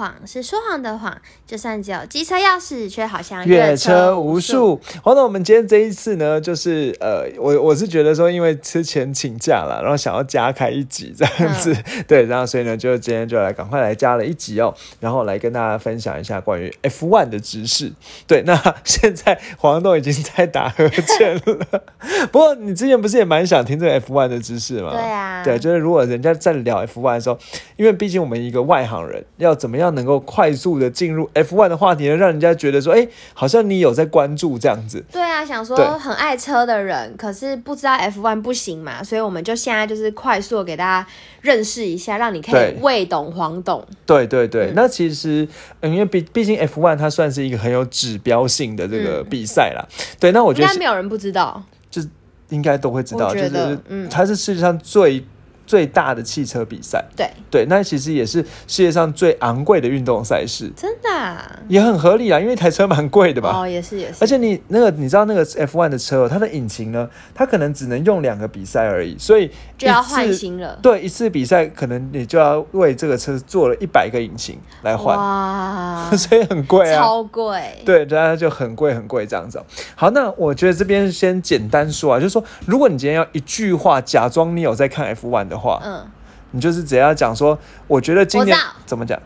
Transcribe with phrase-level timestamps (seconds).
[0.00, 1.14] 谎是说谎的谎，
[1.46, 4.80] 就算只有机车钥匙，却好像越车无数。
[5.02, 11.76] 黄总，我们今天这一次呢，就是呃，我我是觉得说，因为之前请假了，然后想要加开一集这样子，
[12.08, 17.92] 对，然后所以呢，就今天就来赶快来加了一集哦，然后来跟大家分享一下关于 F1 的知识。
[18.26, 21.82] 对，那 现在黄豆已经在打呵欠了，
[22.32, 24.92] 不过你之前不是也蛮想听这个 F1 的知识吗？
[24.92, 27.38] 对啊，对，就是如果人家在聊 F1 的时候，
[27.76, 29.89] 因为毕竟我们一个外行人，要怎么样？
[29.92, 35.04] 能够快速的进入 F1 的话题呢，让人家觉得说，哎，好像你有在关注这样子。
[35.12, 41.06] 对啊，想说很爱车的人，可是不知道 F1 不行嘛，所以我们就现在就是快速给大家
[41.40, 43.86] 认识一下，让你可以未懂黄懂。
[44.06, 45.46] 对对对，那其实
[45.82, 49.86] 因为毕毕竟 F1 它算是一个很有指标性的这个比赛啦。
[50.18, 52.02] 对，那我觉得应该没有人不知道，就
[52.48, 55.24] 应该都会知道，就是嗯，它是世界上最。
[55.70, 63.56] 最大的汽车比赛，对对，那其实也是世界上最昂贵的运动赛事，真的也很合理啊，因为一台车蛮贵的吧？
[63.56, 64.16] 哦，也是也是。
[64.20, 69.48] 而且你那个你知道那个 F1 的车，它的引擎呢，它可能只能用两个比赛而已，所以
[69.78, 70.76] 就要换新了。
[70.82, 77.62] 对，一次比赛可能你就要为这个车做了一百个引擎来换，哇， 所以很贵啊，超贵。
[77.84, 79.62] 对，大家就很贵很贵这样子。
[79.94, 85.59] 好，那我觉得这边先简单说啊，就是说，如果你今天要一句话假装你有在看 F1 的。
[85.59, 86.06] 话，嗯，
[86.52, 89.20] 你就是只要讲说，我觉得今年怎么讲？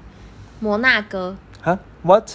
[0.60, 2.30] 摩纳哥啊？What？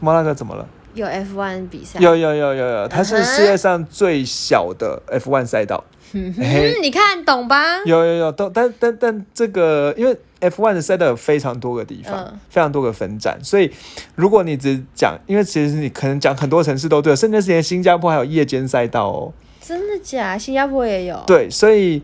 [0.00, 0.66] 摩纳哥怎么了？
[0.94, 2.00] 有 F1 比赛？
[2.00, 5.84] 有有有有有，它是世界上最小的 F1 赛道。
[6.12, 6.32] 嗯，
[6.80, 7.78] 你看懂吧？
[7.84, 13.70] 有有有，都但但但这个，因为 F1 的赛道有非常多个地方，非常多个分站，所以
[14.14, 19.32] 如果你只讲，因为其实你可能讲很多城市都对，甚至连新加坡还有夜间赛道哦。
[19.60, 20.38] 真的假？
[20.38, 21.22] 新加坡也有？
[21.26, 22.02] 对，所以。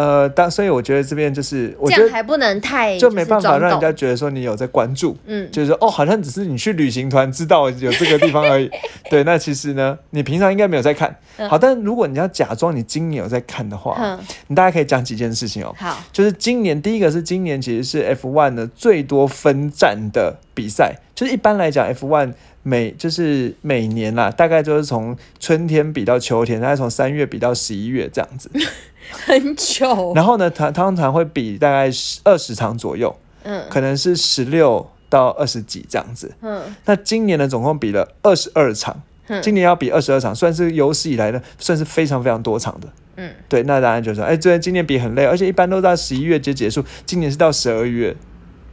[0.00, 8.70] 呃，当所以我觉得这边就是，我觉得还不能太就没办法让人家觉得说你有在关注，嗯，就是说哦，好像只是你去旅行团知道有这个地方而已。
[9.10, 11.14] 对，那其实呢，你平常应该没有在看。
[11.50, 15.74] 好，但如果你要假装你今年有在看的话，嗯你大家可以讲几件事情哦。
[15.76, 22.32] 好，就是今年第一个是今年其实是 F one 的最多分站的比赛，就是一般来讲 F one。
[22.62, 28.50] 每就是每年啦，大概就是从春天比到秋天，大概从三月比到十一月这样子，
[29.10, 30.12] 很久。
[30.14, 31.90] 然后呢，它通常会比大概
[32.24, 36.62] 二十场左右，嗯，可能是十六到二十几这样子，嗯。
[36.84, 39.02] 那今年呢，总共比了二十二场，
[39.42, 43.30] 今年要比二十二场，算是有史以来呢，算是非常非常多场的，嗯。
[43.48, 48.14] 对，那当然就说，哎，这今年比很累，而且一般都在十一月就结束，今年是到十二月。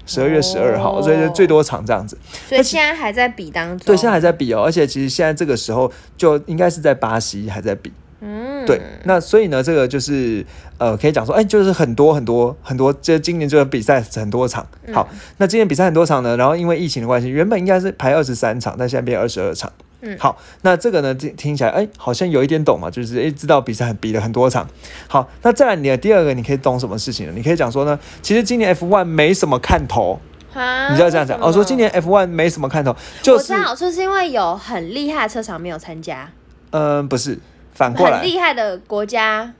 [0.07, 2.17] 十二月十二号，所以就最多场这样子。
[2.49, 3.85] 所以现在还在比当中。
[3.85, 7.93] 对，现在还在比哦，而且其实现在这个时候就应该是在巴西还在比。
[8.21, 8.81] 嗯，对。
[9.03, 10.43] 那所以呢，这个就是
[10.79, 14.65] 呃，可以讲说，哎，就是很多很多很多，这今年这个比赛很多场。
[14.91, 15.07] 好，
[15.37, 19.71] 那今年比赛很多场呢，然后因为疫情的关系，原本应该是排二十三场，但现在变二十二场。
[20.13, 24.67] 嗯，好，那这个呢，听听起来，哎，好像有一点懂嘛，就是哎，知道比赛很比了很多场。
[25.07, 27.33] 好，那再来你的第二个，你可以懂什么事情呢？
[27.35, 30.19] 你可以讲说呢，其实今年 F one 没什么看头，
[30.53, 31.39] 你就要这样讲。
[31.41, 36.29] 哦，说今年 F one 没什么看头，就是我知道，是因为有很厉害的车厂没有参加。
[36.71, 37.39] 嗯，不是，
[37.73, 39.53] 反过来，很厉害的国家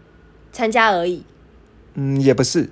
[0.52, 1.24] 参加而已。
[1.96, 2.69] 嗯，也不是，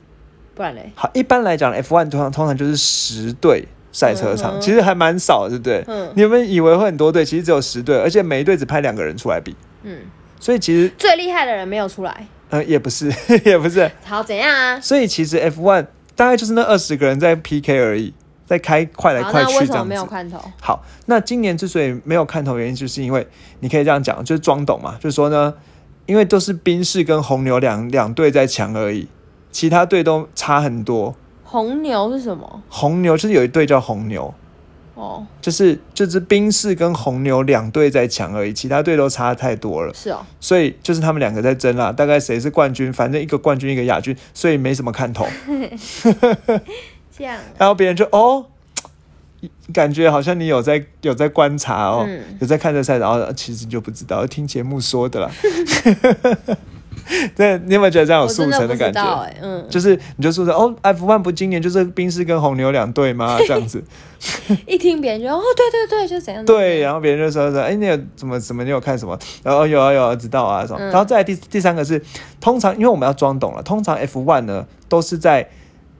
[0.53, 0.91] 不然嘞。
[0.95, 3.67] 好，一般来讲，F one 通常通常就是十队。
[3.95, 5.81] 赛车场其实还蛮少，对不对？
[5.87, 9.55] 嗯，你们以为会很多队，其实只有十队，而且每一队只派两个人出来比。
[9.83, 9.99] 嗯，
[10.37, 12.27] 所以其实最厉害的人没有出来。
[12.49, 13.09] 嗯，也不是，
[13.45, 13.89] 也不是。
[14.03, 14.77] 好，怎样啊？
[14.81, 18.13] 所以其实 F one 大概就是那二十个人在 PK 而已，
[18.45, 19.89] 在开快来快去这样子。
[19.89, 20.37] 没有看头。
[20.59, 23.25] 好，那今年之所以没有看头，原因就是因为
[23.61, 25.53] 你可以这样讲，就是装懂嘛，就是说呢，
[26.05, 29.07] 因为都是宾士跟红牛两两队在抢而已，
[29.51, 31.15] 其他队都差很多。
[31.45, 32.63] 红牛是什么？
[32.67, 34.33] 红牛就是有一队叫红牛，
[34.95, 39.93] 哦，就是就是宾士跟红牛两队在抢而已，其他队都差太多了。
[39.93, 45.25] 是哦，所以就是他们两个在争啦，大概谁是冠军，反正一个冠军一个亚军，所以没什么看头。
[47.17, 48.47] 这样， 然后别人就哦，
[49.71, 52.05] 感觉好像你有在有在观察哦，
[52.41, 55.31] 有在看这赛，然后其实你就不知道，听节目说的啦。
[57.35, 59.33] 对，你有没有觉得这样有速成的感觉？
[59.41, 63.37] 嗯，就是你就说哦，F one 不今年就是冰室跟红牛两队吗？
[63.45, 63.83] 这样子，
[64.65, 66.43] 一听别人就哦，对对对，就怎样？
[66.45, 68.63] 对，然后别人就说说，哎，你有怎么怎么？
[68.63, 69.17] 你有看什么？
[69.43, 70.79] 然后有啊有啊，知道啊什么？
[70.85, 72.01] 然后再第第三个是，
[72.41, 75.47] 通常因为我们要装懂了，通常 F one 呢都是在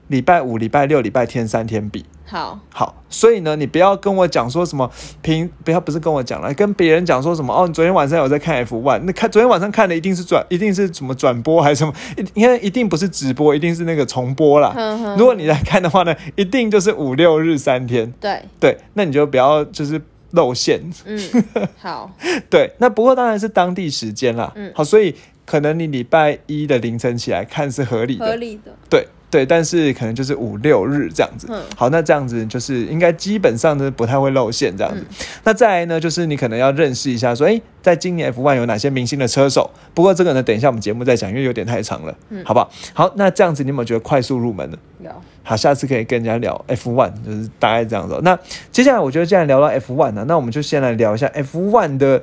[0.08, 2.04] 礼拜五、礼拜六、礼拜天三天比。
[2.28, 4.90] 好，好，所以呢，你不要跟我讲说什么
[5.22, 11.92] 平，不要不是跟我讲了，跟别人讲说什么哦，你昨天晚上有在看 F one，那看昨天晚上看的一定是转，一定是什么转播还是什么？
[12.34, 14.74] 因为一定不是直播，一定是那个重播啦。
[15.16, 18.12] 如果你来看的话呢，一定就是五六日三天。
[18.20, 20.02] 对对，那你就不要就是
[20.32, 20.80] 露馅。
[21.04, 21.20] 嗯，
[21.78, 22.10] 好，
[22.50, 24.52] 对，那不过当然是当地时间啦。
[24.56, 25.14] 嗯，好，所以
[25.44, 29.06] 可能你礼拜一的凌晨起来看是合理的，合理的，对。
[29.28, 31.48] 对，但是可能就是五六日这样子。
[31.50, 35.04] 嗯好，那这样子就是应该基本上呢不太会露馅这样子。
[35.42, 39.68] 那再来呢，就是你可能要认识一下，说哎，在今年 F1 有哪些明星的车手？
[39.94, 42.70] 不过这个呢，等一下我们节目再讲，因为有点太长了，嗯好不好？
[42.94, 44.78] 好，那这样子你有没有觉得快速入门呢？
[45.02, 45.10] 有。
[45.42, 48.18] 好，下次可以跟人家聊 F1，就是大概这样子。
[48.22, 48.38] 那
[48.70, 52.22] 接下来我觉得既然聊到 F1 呢，那我们就先来聊一下 F1 的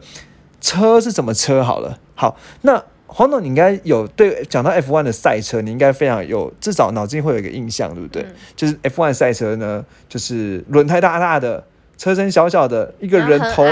[0.61, 1.99] 车是什么车好了。
[2.15, 2.81] 好，那。
[3.13, 8.25] 黄总，你应该有对讲到 F1 的赛车，你应该非常有，至少脑筋会有一个印象，对不对？
[8.55, 11.63] 就是 F1 赛车呢，就是轮胎大大的，
[11.97, 13.65] 车身小小的，一个人头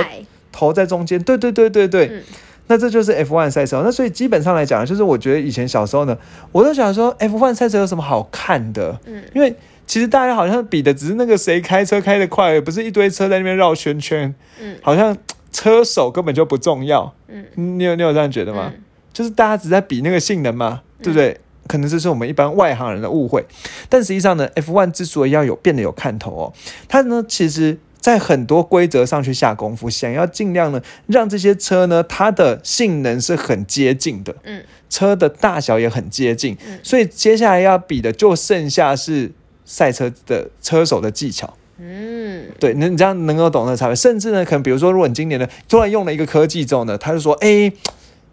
[0.51, 2.23] 头在中间，对对对对对。
[2.67, 3.81] 那这就是 F1 赛车。
[3.83, 6.17] 那所以基本上来讲，就是我觉得以前小时候呢，
[6.53, 8.97] 我都想说 F1 赛车有什么好看的？
[9.07, 9.53] 嗯，因为
[9.85, 14.33] 其实大家好像比的只是那个谁开车开得快，也不是一堆车在那边绕圈圈。
[14.61, 15.17] 嗯，好像
[15.51, 17.13] 车手根本就不重要。
[17.27, 18.71] 嗯，你有你有这样觉得吗？
[19.21, 21.39] 就是大家只在比那个性能嘛，对不对？
[21.67, 23.45] 可能这是我们一般外行人的误会。
[23.87, 26.53] 但实际上呢，F1 之所以要有变得有看头哦，
[26.89, 39.31] 它呢其实在很多规则上去下功夫，想要尽量呢让这些车呢它的性能是很接近的，嗯，车的大小也很接近，所以接下来要比的就剩下是
[39.63, 43.95] 赛车的车手的技巧，嗯，对，那你这样能够懂得差别。
[43.95, 47.71] 甚至呢，可能比如说，如果你今年呢突然用了一个科技之后呢，他就说，哎。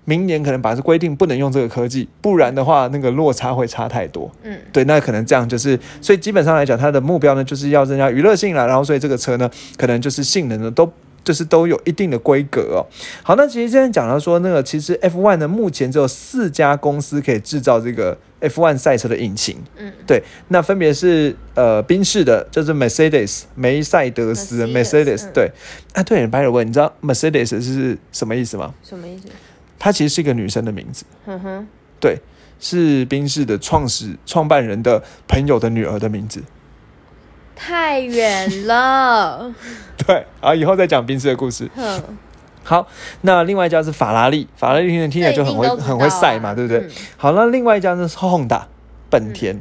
[0.09, 4.31] 明年可能把这规定不能用这个科技，不然的话那个落差会差太多。
[4.43, 10.91] 嗯，对，那可能这样就是，所以基本上来讲，它的目标呢就是要增加娱乐性了，然后所以这个车呢可能就是性能呢都
[11.23, 12.81] 就是都有一定的规格哦。
[13.23, 19.59] 好，那其实现在讲到说那个其实 F1 呢目前只有四家公司可以制造这个 F1 赛车的引擎。
[19.77, 25.31] 嗯，对，那分别是呃宾士的，就是 Mercedes 梅赛德斯 Mercedes。
[25.35, 25.51] 对，
[25.93, 28.73] 啊对，By the way，你知道 Mercedes 是什么意思吗？
[28.83, 29.29] 什么意思？
[29.79, 31.67] 她其实是一个女生的名字，嗯哼，
[32.01, 32.19] 对，
[32.59, 36.43] 是宾士的创始创办人的朋友的女儿的名字。
[37.55, 39.55] 太远了。
[40.07, 41.71] 对，啊，以后再讲宾士的故事。
[41.77, 42.03] 嗯，
[42.65, 42.87] 好，
[43.23, 46.89] 那另外一家是法拉利，法拉利听起来就很会很会赛嘛，对不对？
[47.17, 48.63] 好，那另外一家呢是 Honda，
[49.09, 49.61] 本田。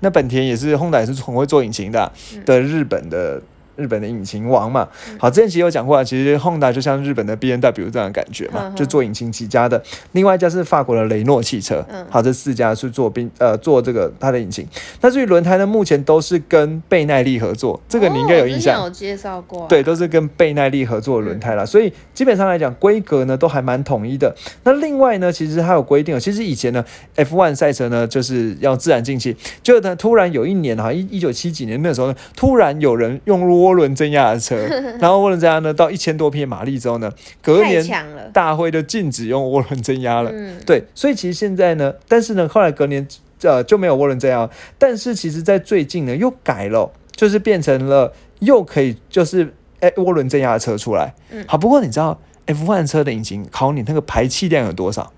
[0.00, 2.12] 那本田也是 Honda 也是很会做引擎的
[2.44, 3.42] 的日本的。
[3.76, 4.88] 日本的引擎王嘛，
[5.18, 9.82] 好，之前其实有讲过啊，其实 Honda 就像日本的 B N W 这样的感觉嘛，就做引擎起家的。
[10.12, 14.66] 另外一家是法国的雷诺汽车，好，这四家是做冰呃做这个它的引擎。
[15.00, 21.64] 那至于轮胎呢，目前都是跟倍耐力合作，这个你应该有印象，有介绍过，对，都是跟倍耐力合作的轮胎啦。
[21.64, 24.34] 所以基本上来讲，规格呢都还蛮统一的。
[24.64, 26.84] 那另外呢，其实它有规定，其实以前呢
[27.16, 34.56] F1 赛车呢就是要自然进气，就呢突然有一年哈，一一九七几年那时候呢，突然有人用涡轮增压的车，
[35.00, 37.10] 然后涡轮增压呢到一千多匹马力之后呢，
[37.42, 37.84] 隔年
[38.32, 40.30] 大会就禁止用涡轮增压了。
[40.32, 43.06] 嗯，对，所以其实现在呢，但是呢，后来隔年
[43.42, 44.48] 呃就没有涡轮增压，
[44.78, 51.14] 但是其实在最近呢又改了，就是变成了又可以就是哎涡轮增压的车出来。
[51.30, 55.12] 嗯，好，不过你知道 F1 车的引擎考你那个排气量有多少？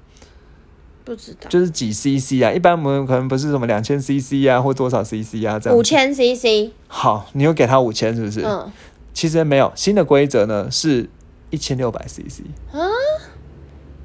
[1.09, 2.53] 不知道，就是几 CC 啊？
[2.53, 5.77] 一般我们可能不是什么两千 CC 啊，或多少 CC 啊这样。
[5.77, 6.71] 五千 CC。
[6.87, 8.43] 好，你又给他五千，是不是？
[8.45, 8.71] 嗯。
[9.15, 11.09] 其实没有新的规则呢，是
[11.49, 12.43] 一千六百 CC。
[12.73, 12.79] 啊？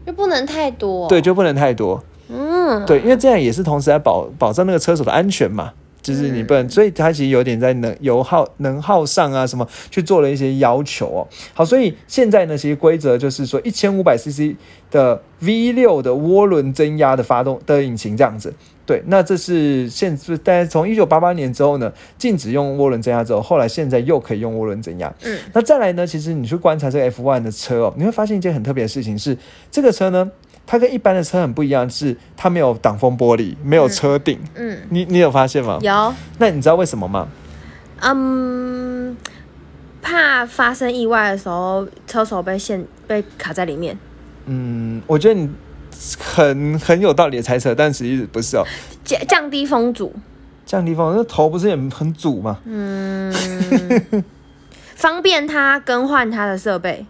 [0.05, 1.09] 就不能太多？
[1.09, 2.01] 对，就不能太多。
[2.29, 2.85] 嗯。
[2.85, 5.73] 对，因为这样也是同时在保保证那个车手的安全嘛。
[6.03, 11.27] 就是你不能，所以它其实有点在能油耗能耗上啊什么去做了一些要求哦。
[11.53, 14.53] 好，所以现在呢，其实规则就是说一千五百 CC
[14.91, 18.53] 的 V 六的涡轮增压的发动的引擎这样子。
[18.85, 25.11] 对，那这是现是，但是从一九八八年之后呢，禁止用涡轮增压之后，后来现在又可以用涡轮增压。
[25.23, 29.37] 嗯，那再来呢，其实你去观察这个 F1 的车哦，你会发现一件很特别的事情是，
[29.71, 30.29] 这个车呢。
[30.65, 34.39] 它跟一般的车很不一样，是它没有挡风玻璃，没有车顶。
[34.55, 35.77] 嗯，你你有发现吗？
[35.81, 36.13] 有。
[36.39, 37.27] 那你知道为什么吗？
[38.01, 39.15] 嗯，
[40.01, 43.97] 怕发生意外的时候，车手被陷被卡在里面。
[44.45, 45.49] 嗯，我觉得你
[46.19, 48.63] 很很有道理的猜测，但实际不是哦。
[49.03, 50.13] 降降低风阻。
[50.65, 52.59] 降低风，那头不是也很阻吗？
[52.65, 53.33] 嗯。
[54.95, 57.05] 方便他更换他的设备。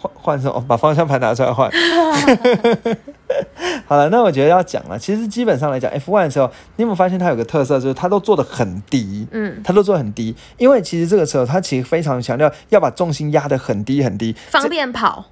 [0.00, 0.64] 换换什么？
[0.68, 1.70] 把方向盘拿出来换。
[3.86, 4.98] 好了，那我觉得要讲了。
[4.98, 15.26] 其实基本上来讲，F1 的时候，你有没有发现它有个特色，就是它都做的很低，嗯，它都做的很低，因为其实这个车它其实非常强调要把重心压得很低很低，方便跑，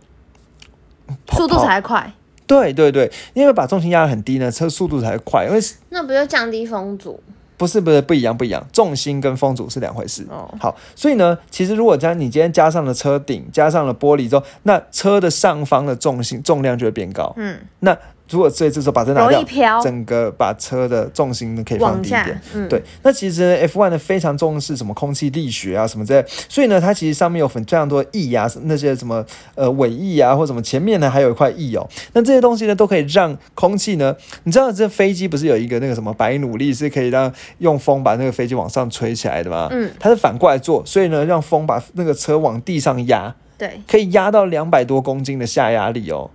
[1.33, 2.13] 速度才快。
[2.47, 5.47] 对对对，因为把重心压得很低呢，车速度才快。
[5.47, 7.21] 因为那不就降低风阻？
[7.57, 10.27] 不是不是不一样不一样，重心跟风阻是两回事。
[10.31, 17.33] 哦，好，所以呢，其实如果将你今天加上了车顶，加上了玻璃之后，那车的上方的重心重量就会变高。
[17.37, 17.97] 嗯，那。
[18.31, 22.41] 如果所以这时候把这拿掉，整个把车的重心呢可以放低一点。
[22.55, 22.83] 嗯，对。
[23.03, 31.89] 那其实 F1 呢非常重视什么空气力学啊什么之类，所以呢它其实上面有很非常多翼啊，那些什么呃尾翼啊或什么前面呢还有一块翼哦。
[32.13, 34.15] 那这些东西呢都可以让空气呢，
[34.45, 39.69] 你知道这飞机不是有一个那个什么白努力是可以让用风把那个飞机往上吹起来的吗？
[39.71, 46.31] 嗯，它是反过来做，所以呢让风把那个车往地上压，对，可以压到两百多公斤的下压力哦。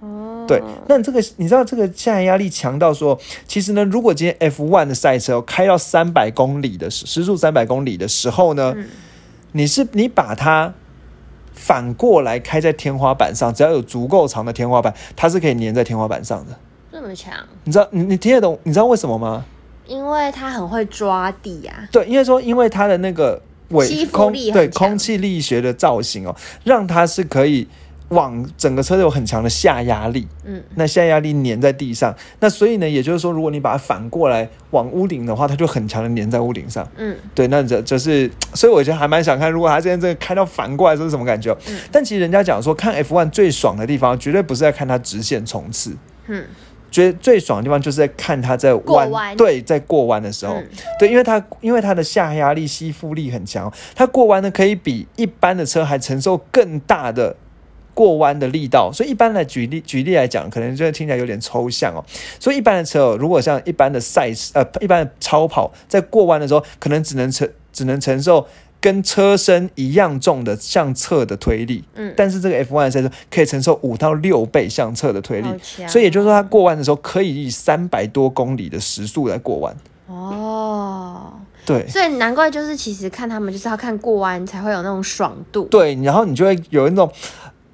[0.47, 8.75] 对，那这个你知道这个下压力强到说，其实呢，如果今天 F one 的赛车开到三百公里的时时速三百公里的时候呢，
[9.53, 10.73] 你是你把它
[11.53, 16.57] 反过来开在天花板上，只要有足够长的天花板，它是可以粘在天花板上的。
[16.91, 17.33] 这么强？
[17.63, 18.59] 你知道你你听得懂？
[18.63, 19.45] 你知道为什么吗？
[19.85, 21.87] 因为它很会抓地呀。
[21.91, 27.67] 对，因为说因为它的那个尾空对空气力学的造型哦，让它是可以。
[28.11, 41.57] 往整个车有很强的下压力，嗯，那下压力粘在地上，那所以呢，也就是说，如果你把它反过来往屋顶的话，它就很强的粘在屋顶上，嗯，对，那这就是，所以我觉得还蛮想看，如果它现在这个开到反过来是什么感觉？
[41.69, 45.95] 嗯，但其实人家讲说，看 F1 最爽的地方，绝对不是在看它直线冲刺，
[46.27, 46.43] 嗯，
[46.91, 50.62] 觉得最爽的地方就是在看它在弯，对，在过弯的时候，
[51.00, 57.36] 对，因为它因为它的下压力吸附力很强，它过弯呢可以比一般的车还承受更大的。
[57.93, 62.00] 过弯的力道，所以一般来举例举例来讲，可能就听起来有点抽象哦。
[62.39, 68.48] 所以一般的车，如果像一般的赛事，呃，一般的超跑，在过弯的时候，可能只能承只能承受
[68.81, 71.85] 跟车身一样重的向侧的推力。
[71.95, 75.47] 嗯，但是这个 F1 赛车可以承受五到六倍向侧的推力，
[75.88, 79.73] 所以也就是说，它过弯的时候可以以三百多公里的时速来过弯。
[80.07, 81.31] 哦，
[81.65, 85.63] 对，所以难怪就是其实看他们就是要看过弯才会有那种爽度。
[85.65, 87.09] 对，然后你就会有一种。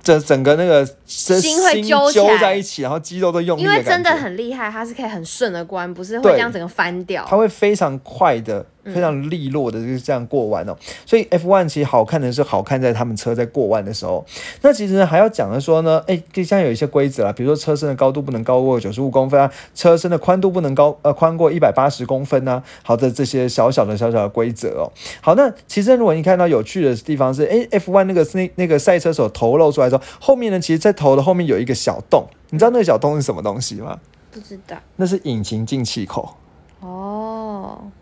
[0.03, 2.09] 整整个那个心会揪
[2.39, 8.65] 在一起，然后肌肉都用力，因为真的很厉害，它是可以很顺的关，不是会这样整个翻掉，它会非常快的。
[8.93, 10.75] 非常利落的就是这样过弯哦，
[11.05, 14.25] 所以 F1 其实好看的是好看在他们车在过弯的时候。
[14.61, 22.63] 那其实呢还要讲的说呢，哎，就像有一些规则啊，比如说车身的高度不能高过九十五公分啊，车身的宽度不能高呃宽过一百八十公分啊。
[22.83, 24.91] 好的，这些小小的小小的规则哦。
[25.21, 33.99] 好，那其实如果你看到有趣的地方是，哎，F1 那个那那个赛车手头露出来之后，后面呢，其实在头的后面有一个小洞，你知道那个小洞是什么东西吗？
[34.31, 36.35] 不知道，那是引擎进气口。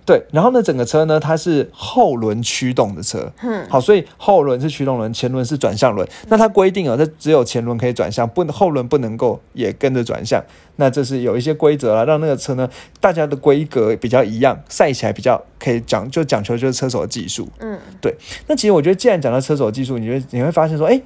[0.06, 6.08] 哦，对，然后呢，整个车呢，它是后轮驱动的车，嗯，好，所以后轮是驱动轮，前轮是转向轮。
[6.28, 10.44] 那它规定啊，它只有前轮可以转向，不后轮不能够也跟着转向。
[10.78, 12.70] 那这是有一些规则了，让那个车呢，
[13.00, 18.16] 大家的规格比较一样，赛起来比较可以讲，就讲求就是车手的技术，嗯，对。
[18.48, 21.02] 那其实我觉得，既然讲到车手技术，你会你会发现说，哎，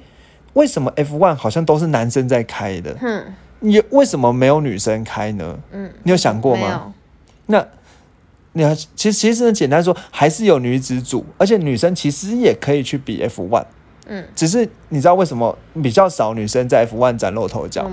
[0.54, 2.96] 为什么 F1 好像都是男生在开的？
[3.00, 3.24] 嗯，
[3.60, 5.58] 你为什么没有女生开呢？
[5.70, 6.92] 嗯，你有想过吗？
[7.46, 7.66] 那，
[8.52, 13.64] 你看，其实其实呢，简单说，还是有女子组，而且女生其实也可以去比 F one，
[14.06, 17.88] 嗯，只是你知道为什么比较少女生在 F one 崭露头角？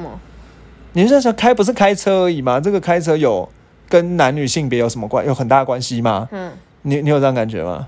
[0.93, 2.59] 女生想开不是开车而已吗？
[2.59, 3.47] 这个开车有
[3.87, 6.27] 跟男女性别有什么关有很大的关系吗？
[6.31, 7.87] 嗯，你你有这样感觉吗？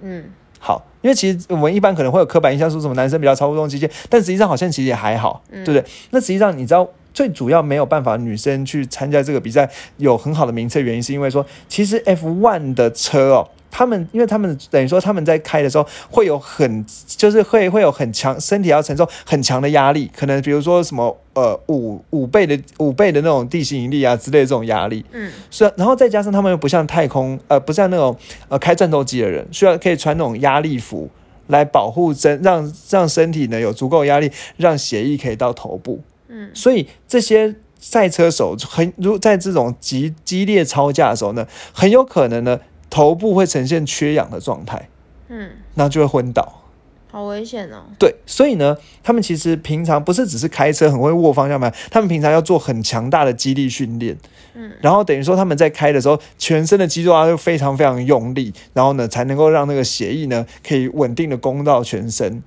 [0.00, 0.26] 嗯，
[0.60, 5.84] 好，因为其实我们一般可能会有刻板印象，说什么男生比较操纵机械，但实际上好像其实也还好，对不对？
[6.10, 6.88] 那实际上你知道？
[7.16, 28.14] 最主要没有办法女生去参加这个比赛有很好的名次，原因是因为说，其实 F1 的车哦，他们因为他们等于说他们在开的时候会有很就是会会有很强身体要承受很强的压力，可能比如说什么呃五五倍的五倍的那种地心引力啊之类的这种压力，嗯，是，然后再加上他们又不像太空呃不像那种
[28.50, 31.08] 呃开战斗机的人，需要可以穿那种压力服
[31.46, 35.98] 来保护身让让身体呢有足够压力，让血液可以到头部。
[36.28, 42.58] 嗯，所以这些赛车手很如在这种激激烈超驾的时候呢，很有可能呢
[42.90, 44.88] 头部会呈现缺氧的状态，
[45.28, 46.62] 嗯，那就会昏倒，
[47.10, 47.84] 好危险哦。
[47.98, 54.16] 对，所以呢，他们其实平常不是只是开车很会握方向盘，他们平常要做很强大的肌力训练，
[54.54, 62.42] 嗯，然后等于说他们在开的时候，全身的肌肉啊就非常非常用力，然后呢才能够让那个血液呢可以稳定的攻到全身。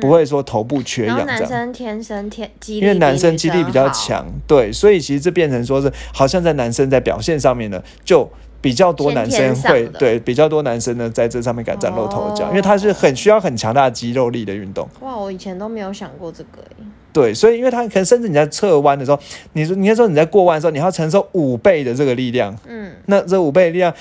[0.00, 1.40] 不会说头部缺氧这样。
[1.40, 8.28] 男生天生天肌力因为男生肌力比较好，强，对，所以其实这变成说是好像在男生在表现上面呢，就
[8.60, 14.88] 比较多男生会对比较多男生呢在这上面敢崭露头角，哦因为他是很需要很强大的肌肉力的运动。
[15.00, 19.18] 哇，我以前都没有想过这个诶对，所以因为他可能甚至你在侧弯的时候，
[19.52, 23.92] 你说你那时候你在过弯的时候，你要承受五倍的这个力量，嗯，那这五倍力量。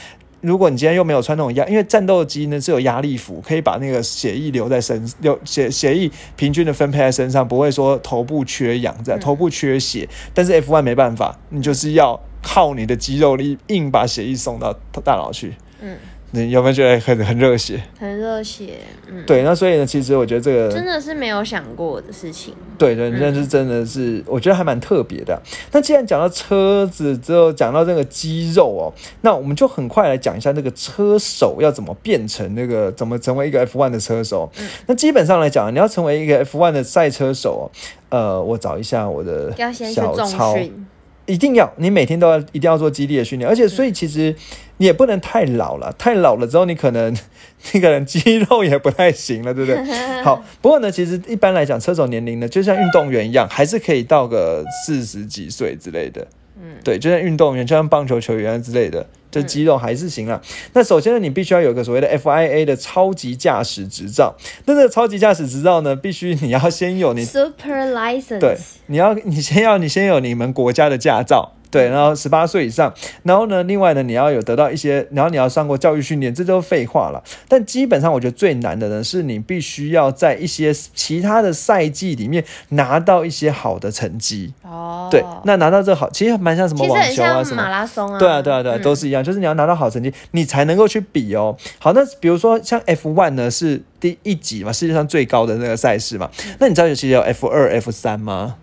[0.41, 10.07] 如果你今天又没有穿那种压，因为战斗机呢是有压力服，可以把那个血液留在身，留血血液平均的分配在身上，不会说头部缺氧这样，头部缺血。
[10.33, 15.53] 但是 F1 没办法，你就是要靠你的肌肉力硬把血液送到大脑去。
[15.79, 15.95] 嗯，
[16.33, 17.81] 你有没有觉得很很热血？
[17.99, 22.53] 很热血，嗯，对，那所以呢，其实我觉得这个真的是没有想过的事情。
[22.77, 25.39] 对对，那是真的是，我觉得还蛮特别的。
[25.71, 34.49] 那既然讲到车子之后，讲到这个肌肉哦，那我们就很快来讲一下那个车手要怎么变成那个怎么成为一个 F1 的车手。
[34.87, 37.69] 那基本上来讲，你要成为一个 F1 的赛车手
[38.09, 40.55] 哦，呃，我找一下我的要先去重小抄。
[40.55, 40.87] 训，
[41.31, 44.35] 一定要，你每天都要一定要做激烈的训练，而且所以其实
[44.77, 47.15] 你也不能太老了，太老了之后你可能
[47.73, 49.83] 你可能肌肉也不太行了，对不对？
[50.23, 56.27] 好，不过呢，其实一般来讲，车手年龄呢，就像运动员一样，还是可以到个四十几岁之类的。
[56.61, 60.39] 嗯，对，就像运动员，就像棒球球员之类的，这肌肉还是行啦。
[60.73, 64.35] 那首先呢，你必须要有个所谓的 FIA 的超级驾驶执照。
[64.65, 77.23] 那这个超级驾驶执照呢，必须你要先有你 Super license，对，你要你先要你先有你们国家的驾照，对，然后十八岁以上，然后呢，另外呢，你要有得到一些，然后你要上过教育训练，这都是废话了。
[77.47, 84.53] 但基本上，我觉得最难的呢，是你必须要在一些其他的赛季里面拿到一些好的成绩。
[84.63, 87.69] 哦，对，那拿到这好，其实蛮像什么网球啊什么像马。
[87.69, 91.55] 拉松啊，对啊，对啊，对啊，嗯都是一样，就是你要拿到好成绩，你才能够去比哦。
[91.79, 96.29] 好，那比如说像 F one 呢，是第一级嘛，世界上最高的那个赛事嘛。
[96.59, 98.55] 那你知道有其实有 F 二、F 三吗？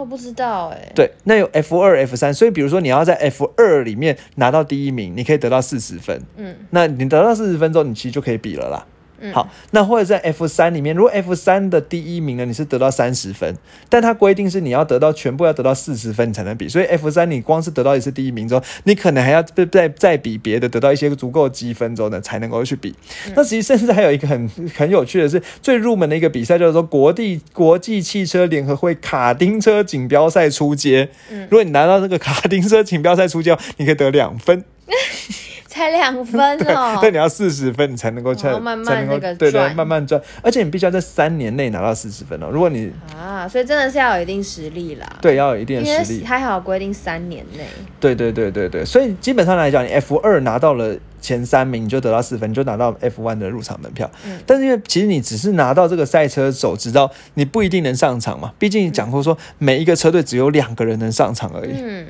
[0.00, 6.20] 哦，不知道哎，对，那有 F 二、F 三，所以比如说你要在 F 二里面拿到第一名，你可以得到四十分。
[6.36, 8.86] 嗯那你得到四十分之后，你其实就可以比了啦。
[9.20, 13.54] 嗯，好，那或者在 F 三里面，如果 F 三的第一名呢，你是得到三十分，
[13.88, 22.94] 但它规定是你要得到全部要得到四十分你才能比，所以 F 三你光是得到一次第一名之后，你可能还要再再再比别的，得到一些足够积分之后呢，才能够去比。
[23.34, 31.08] 那其实甚至还有一个很 很有趣的是，最入门的一个比赛叫做国际国际汽车联合会卡丁车锦标赛初阶。
[31.30, 34.64] 嗯如果你拿到这个卡丁车锦标赛初阶，你可以得两分。
[35.70, 36.40] 才两分
[36.74, 42.48] 哦， 但你要四十分，你才能够才哦慢慢才能够那个对对赚慢慢赚，而且你必须要在三年内拿到四十分哦。
[42.52, 47.64] 如果你啊，所以真的是要有一定实力啦。，对要有一定实力，它还好规定三年内。
[48.00, 54.10] 对对对对对，所以基本上来讲，你 F 二拿到了前三名，你就得到四分，你就拿到 F one 的入场门票。
[54.26, 54.40] 嗯。
[54.44, 62.06] 但是因为其实你只是拿到这个赛车手执照，你不一定能上场嘛，毕竟讲过说每一个车队只有两个人能上场而已，嗯，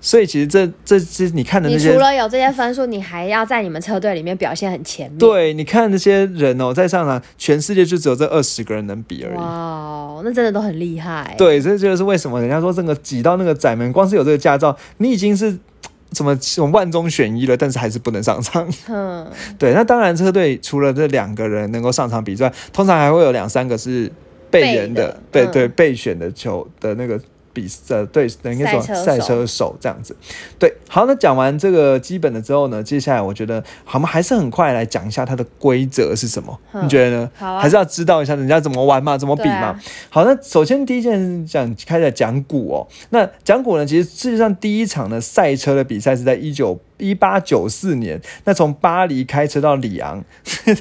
[0.00, 1.92] 所以其实这这这你看的你那些。
[1.92, 9.36] 除了有这些分数，你还要在你们车队里面表现很前面。，对，你看那些人哦，在上场，全世界就只有这二十个人能比而已。
[9.36, 15.58] 哇哦，那真的都很厉害。，对，这就是为什么人家说这个挤到那个窄门，光是有这个驾照，你已经是
[16.12, 18.68] 什么什么万中选一了，但是还是不能上场。
[18.88, 19.26] 嗯，
[19.58, 24.12] 对，那当然车队除了这两个人能够上场比赛，通常还会有两三个是
[24.50, 27.20] 备人的，对对备选的球的那个。
[27.56, 30.14] 比呃对，应该说赛车手这样子，
[30.58, 37.30] 对，好，那讲完这个基本的之后呢，接下来我觉得好，我们还是很快来讲一下它的规则是什么，嗯你觉得呢？
[37.34, 39.68] 好啊还是要知道一下人家怎么玩嘛，怎么比嘛。
[39.68, 42.86] 啊好，那首先第一件事讲开始讲鼓哦。
[43.08, 50.24] 那讲鼓呢，其实事实上第一场的赛车的比赛是在一九一八九四年，那从巴黎开车到里昂，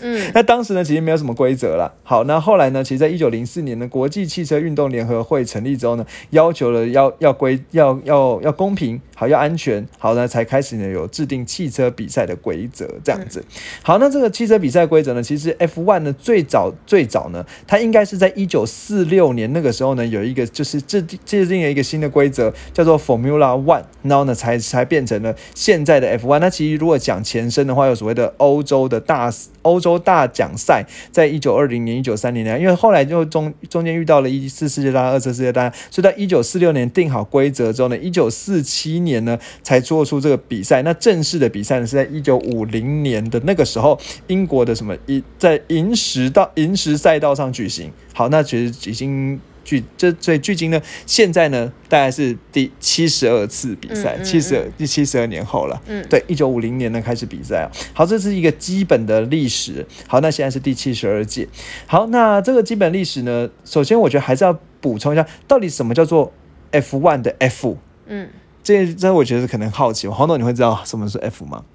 [0.01, 1.93] 嗯， 那当时呢其实没有什么规则了。
[2.03, 13.43] 好，那后来呢，其实在一九零四年呢，国际汽车运动联合会成立之后呢，要求了要要规要要要公平，好要安全，好呢才开始呢有制定汽车比赛的规则这样子。
[13.81, 26.39] 好，那这个汽车比赛规则呢，其实 F1 呢最早最早呢，它应该是在一九四六年那个时候呢，有一个就是制定制定了一个新的规则，叫做 Formula One，然后呢才才变成了现在的 F1。
[26.39, 40.81] 那其实如果讲前身的话，有所谓的欧洲的大欧洲大奖赛，在一九二零年、一九三零年，因为后来就中中间遇到了一次世界大战、二次世界大战，所以在一九四六年定好规则之后呢，一九四七年呢才做出这个比赛。
[40.81, 47.91] 那正式的比赛呢是在一九五零年的那个时候，英国的什么银在银石道银石赛道上举行。
[48.13, 55.81] 好，那其实已经距这所以距今呢，现在呢大概是第七十二次比赛，七十二第七十二年后了。
[55.87, 57.67] 嗯，对，一九五零年呢开始比赛啊。
[57.93, 59.85] 好，这是一个基本的历史。
[60.07, 61.49] 好，那现在是第七十二届。
[61.87, 66.31] 好，那这个基本历史呢，首先我觉得还是要补充一下，到底什么叫做
[66.71, 67.77] F one 的 F？
[68.05, 68.29] 嗯，
[68.63, 71.65] 这这我觉得可能好奇，黄总你会知道什么是 F 吗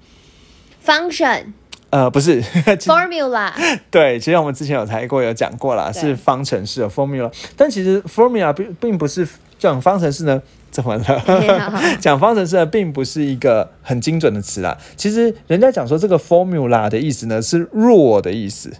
[0.85, 1.53] ？Function。
[1.91, 2.41] 呃，不是，
[2.87, 3.51] formula。
[3.91, 7.31] 对，其实我们之前有谈过，有讲过啦，是方程式的 formula。
[7.55, 9.27] 但其实 formula 并并不是
[9.59, 11.03] 讲方程式呢，怎么了？
[11.99, 14.77] 讲方程式呢，并不是一个很精准的词啦。
[14.95, 18.71] 其实人家讲说这个 formula 的意思呢，是 rule 的意思，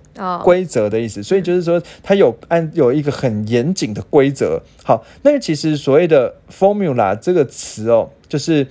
[0.43, 1.21] 规则的意思。
[1.21, 4.61] 所以就是说，它有按有一个很严谨的规则。
[4.85, 8.65] 好，那其实所谓的 formula 这个词哦，就是。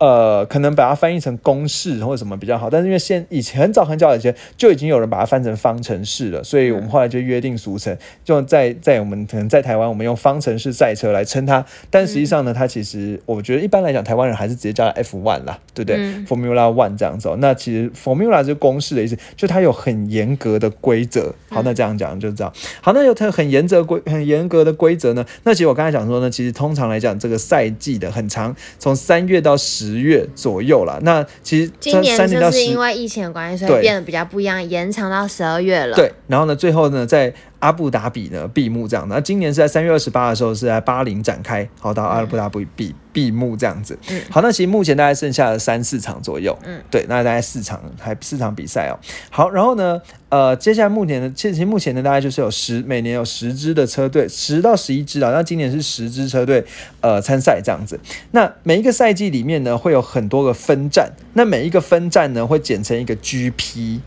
[0.00, 11.62] 呃，可能把它翻译成公式或者什么比较好，但是因为现以前很早很早以前就已经有人把它翻成方程式了，所以我们后来就约定俗成，就在在我们可能在台湾，我们用方程式赛车来称它。
[11.90, 17.28] 但实际上呢，它其实我觉得一般来讲，台湾人还是直接叫它 F one 啦，对不对？Formula One 这样子。
[17.36, 21.34] 那其实 Formula 是公式的意思，就它有很严格的规则。
[21.50, 22.50] 好，那这样讲就知道。
[22.80, 25.26] 好，那有它很严格规很严格的规则呢？
[25.44, 29.89] 那其实我刚才讲说呢，其实通常来讲，这个赛季的很长，从三月到十。
[29.90, 35.96] 十月左右了，那其实今年就是因为疫情的关系，所以变得比较不一样，延长到十二月了。
[35.96, 39.06] 对，然后呢，最后呢，在阿布达比呢闭幕这样。
[39.08, 43.98] 那今年是在三月二十八的时候是在巴林展开，好到阿布达比闭闭幕这样子。
[44.10, 46.58] 嗯，好，那其实目前大概剩下的三四场左右。
[46.64, 48.98] 嗯，对，那大概四场还四场比赛哦。
[49.30, 50.00] 好，然后呢？
[50.30, 55.32] 呃，接下来目前的，其实目前呢，大概就是有十，每年有十支的车队，十到十一支啊。
[55.32, 56.64] 那今年是十支车队，
[57.00, 57.98] 呃，参赛这样子。
[58.30, 63.98] 那每一个赛季里面呢，会有很多个分站，那每一个分站呢，会简成一个 GP。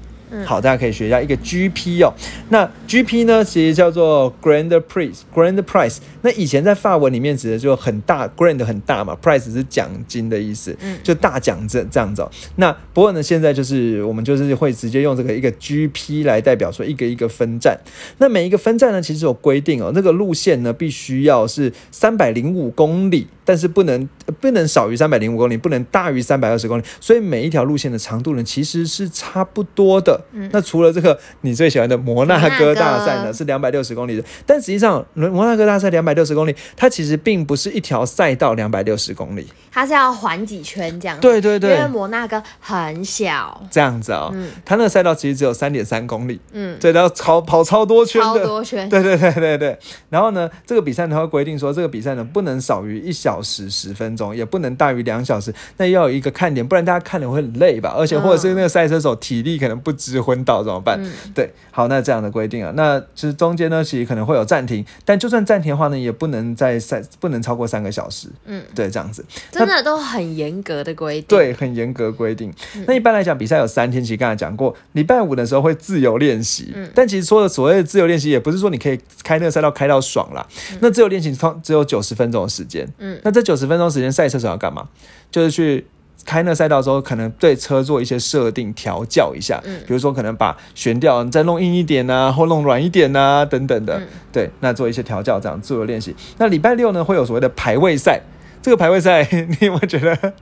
[0.45, 2.13] 好，大家可以学一下一个 GP 哦。
[2.49, 5.97] 那 GP 呢，其实叫做 Grand Prize，Grand Prize。
[6.21, 12.21] 那以前在法文里面指的就很大，Grand 很大嘛，Prize 是奖金的意思，就大奖这这样子。
[12.21, 17.79] 哦那不过呢，现在就是我们就是会直接用这个一个 GP 来代表说一个一个分站。
[18.17, 24.07] 那每一个分站呢，其实有规定哦，那个路线呢必须要是三百零五公里，但是不能
[24.39, 26.83] 不能少于三百零五公里，不能大于三百二十公里。
[26.99, 30.22] 所以每一条路线的长度呢，其实是差不多的。
[30.51, 41.19] 那除了这个你最喜欢的摩纳哥大赛呢，是两百六十公里的，但实际上摩纳哥大赛两百六十公里，它其实并不是一条赛道两百六十公里，它是要环几圈这样。
[41.19, 44.29] 对对对，因为摩纳哥很小，这样子哦。
[44.33, 46.39] 嗯，它那个赛道其实只有三点三公里。
[46.51, 48.87] 嗯，对，要超跑超多圈的，超多圈。
[48.89, 49.77] 对对对对对。
[50.09, 55.53] 然后呢，这个比赛它会规定说，这个比赛呢不能少于一小时十分钟，也不能大于两小时。
[55.77, 57.93] 那要有一个看点，不然大家看了会很累吧？
[57.97, 60.99] 而且或者是那个赛车手体力可能不支昏倒怎么办？
[61.33, 68.27] 对，好，那这样的规定啊，那其实中间呢，其实可能会有暂停，但就算暂停的话呢，也不能在赛，不能超过三个小时。
[68.45, 71.27] 嗯，对，这样子，真的都很严格的规定。
[71.27, 72.53] 对，很严格规定。
[72.87, 76.71] 那一般来讲，比赛有三天，其实刚才讲过，礼拜五的时候会自由练习。
[76.75, 80.45] 嗯，但其实说的所谓的自由练习，也不是说你可以开那个赛道开到爽啦。
[80.79, 82.87] 那自由练习方只有九十分钟的时间。
[82.97, 84.87] 嗯，那这九十分钟时间，赛车手要干嘛？
[85.31, 85.85] 就是去。
[86.25, 96.15] 开那赛道之后，可能对车做一些设定调教一下，嗯，比如说可能把悬吊再弄硬一点呐，或弄软一点呐，等等的，对，那做一些调教，这样自由练习。
[96.37, 98.21] 那礼拜六呢，会有所谓的排位赛，
[98.61, 100.33] 这个排位赛 你有没有觉得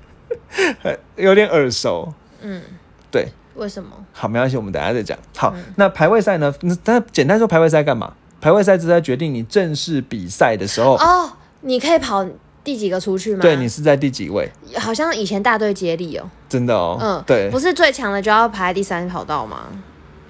[1.15, 2.13] 有点耳熟？
[2.41, 2.61] 嗯，
[3.09, 3.89] 对，为什么？
[4.13, 5.17] 好，没关系，我们等下再讲。
[5.35, 6.53] 好，那排位赛呢？
[6.85, 8.13] 那简单说，排位赛干嘛？
[8.39, 12.25] 排位赛是在决定你正式比赛的时候哦，你可以跑。
[12.63, 13.41] 第几个出去吗？
[13.41, 14.49] 对你是在第几位？
[14.77, 19.67] 好像以前大队接力哦，真的哦，嗯，对，不是最强的就要排第三跑道吗？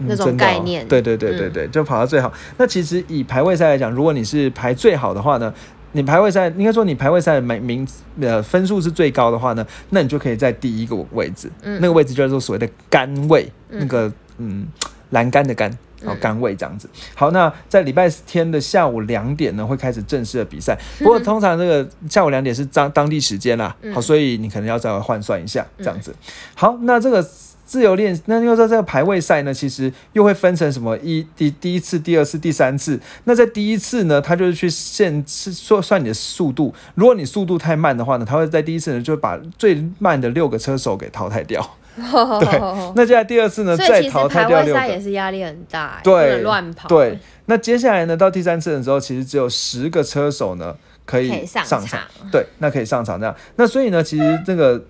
[0.08, 2.32] 那种概念，对对对对对，就跑到最好。
[2.58, 5.54] 那其实以排位赛来讲，如果你是排最好的话呢，
[5.92, 7.88] 你排位赛应该说你排位赛名名
[8.20, 14.66] 呃分数是最高的话呢，那你就可以在第一个位置，嗯，那个位置叫做所谓的杆位，那个嗯
[15.12, 15.72] 栏杆的杆。
[16.06, 16.90] 好，杆位这样子。
[17.16, 20.78] 好，那在礼拜天的下午两点呢，会开始正式的比赛。
[21.00, 26.16] 不过通常这个下午两点是当当地时间啦，好，所以你可能要再换算一下这样子。
[26.56, 27.22] 好，那这个
[27.66, 33.00] 自由练，那又说这个排位赛呢，其实又会分成什么一第第一次、第二次、第三次。
[33.24, 36.74] 那在第一次呢，他就是去限是说算你的速度。
[36.96, 41.78] 如果你速度太慢的话呢，他会在第一次呢就把最慢的六个车手给淘汰掉。
[42.40, 42.60] 对，
[42.96, 46.88] 那接下来第二次呢，再淘汰掉六个，也是压力很大，对，乱跑。
[46.88, 50.76] 对，那接下来呢，到第三次的时候，其实只有十个车手呢
[51.06, 52.00] 可以上场，
[52.32, 53.36] 对，那可以上场这样。
[53.56, 54.84] 那所以呢，其实这个，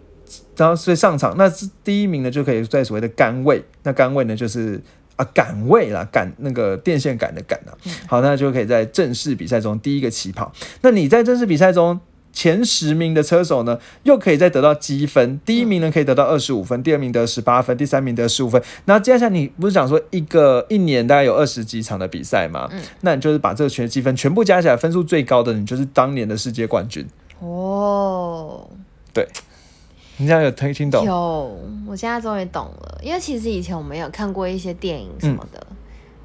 [0.55, 4.81] 然后所以上场，那是第一名呢就可以在所谓的杆位，那杆位呢就是。
[5.17, 7.75] 啊杆位啦，杆那个电线杆的杆啊。
[8.07, 10.51] 好，那就可以在正式比赛中第一个起跑。
[10.81, 11.99] 那你在正式比赛中。
[12.33, 15.39] 前十名的车手呢，又可以再得到积分。
[15.45, 18.61] 第一名呢可以得到二十五分，第二名得十八分，第三名得十五分。
[18.85, 22.69] 那接下来你不是讲说一个一年大概有二十几场的比赛吗？
[22.71, 27.05] 嗯，那你就是把这个全积分全部加起来，分数最高的你就是当年的世界冠军。
[27.39, 28.67] 哦，
[29.13, 29.27] 对，
[30.17, 31.05] 你这样有听听懂？
[31.05, 32.99] 有，我现在终于懂了。
[33.03, 35.67] 因为其实以前我们有看过一些电影什么的。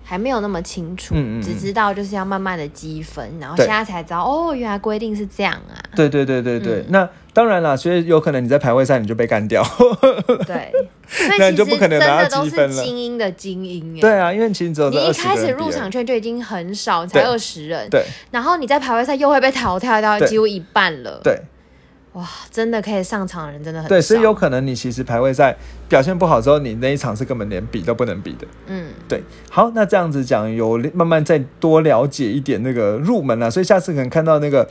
[0.09, 5.75] 还没有那么清楚，只知道就是要慢慢的积分，然后现在才知道哦，原来规定是这样啊。
[5.97, 9.65] 对对对对对，那当然了，所以有可能你在排位赛你就被干掉。
[10.47, 10.73] 对，
[11.39, 12.85] 那你就不可能拿到积分了。
[12.85, 21.37] 精英的精英，对啊，因为其实只有你一开始入场券就已经很少，才二十人，对，然后你在排位赛又会被淘汰到几乎一半了，对。
[22.17, 25.55] 哇，真的可以上场的人真的很对，所以有可能你其实排位赛
[25.87, 28.47] 表现不好之后，你那一场是根本连比都不能比的。
[28.69, 29.23] 嗯，对。
[29.51, 34.67] 好，那这样子讲，有慢慢再多了解一点那个入门了，所以下次可能看到那个，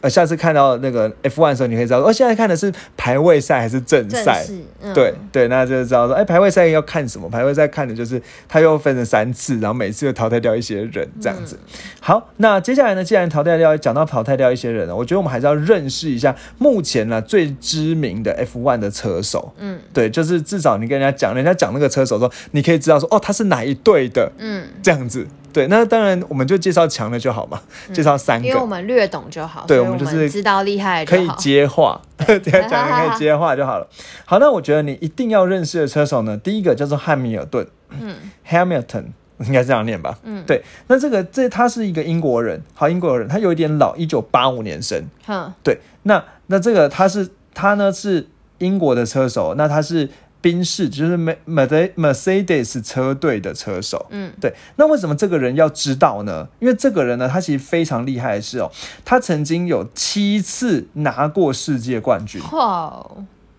[0.00, 4.44] 呃，下次看到那个 F one 的时候，你可以知道，哦，现在看的是排位赛还是正赛？
[4.92, 7.30] 对对，那就知道说，哎，排位赛要看什么？
[7.30, 11.56] 排位赛看的就是它又分成三次，然后每次又淘汰掉一些人，这样子。
[12.00, 16.82] 好，那接下来呢，既然淘汰掉，讲到淘汰掉一些人了，我觉得我们还是要认识一下目。
[16.82, 27.60] 前呢最知名的 F1 的车手，嗯，对，就是至少你跟人家讲，人家讲那个车手说，你可以知道说，哦，他是哪一队的，嗯，这样子，对，那当然我们就介绍强的就好嘛，
[27.92, 33.86] 介绍三个，因为我们略懂就好，对，我们就是知道厉害，可以接话， 对，讲可以接话就好了。
[34.24, 38.14] 好，那我觉得你一定要认识的车手呢，第一个叫做汉密尔顿，嗯
[38.48, 39.04] ，Hamilton。
[39.46, 48.26] 应该这样念吧，嗯，对，那这个这他是一个英国人，好英国人，他有一点老，一九八五年生，嗯，对，那那这个他是他呢是
[48.58, 50.08] 英国的车手，那他是
[50.40, 56.48] 宾士，就是 Mercedes 车队的车手，嗯，对，那为什么这个人要知道呢？
[56.60, 58.70] 因为这个人呢，他其实非常厉害的是哦，
[59.04, 63.06] 他曾经有七次拿过世界冠军，哇。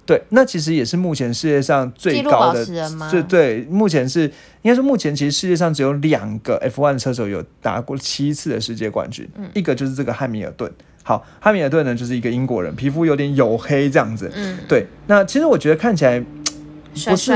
[0.06, 2.66] 对，那其实也是目前世界上最高的，
[3.12, 4.24] 对对，目前是
[4.64, 10.72] 应该说目前其实世界上只有两个 F1 车手有拿过七次的世界冠军，一个就是这个汉密尔顿。
[11.10, 14.32] 好，汉密尔顿呢就是一个英国人，皮肤有点黝黑这样子。
[14.36, 16.24] 嗯，对，那其实我觉得看起来
[16.94, 17.32] 不是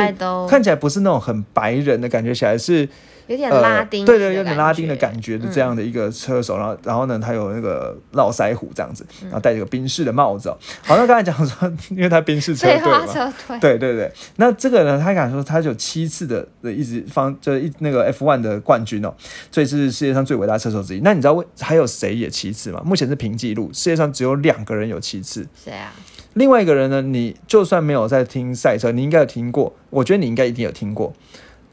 [0.47, 2.88] 看起来不是那种很白人的感觉，起来是。
[3.27, 10.49] 有点拉丁，对对，有点拉丁的感觉的这样的一个车手，然后然后呢，他有那个络腮胡这样子，然后戴着个宾士的帽子。
[10.49, 14.12] 哦好，那刚才讲说， 因为他宾士车队嘛，对对对。
[14.36, 19.13] 那这个呢，他敢说他有七次的的一直方，就是一那个 F1 的冠军哦，
[19.51, 20.99] 所以是世界上最伟大车手之一。
[21.03, 22.81] 那你知道为还有谁也七次吗？
[22.86, 25.47] 目前是平记录，世界上只有两个人有七次。
[25.63, 25.93] 谁啊？
[26.33, 27.01] 另外一个人呢？
[27.01, 29.71] 你就算没有在听赛车，你应该有听过。
[29.91, 31.13] 我觉得你应该一定有听过